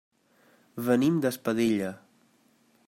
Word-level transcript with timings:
Venim 0.87 1.21
d'Espadella. 1.27 1.93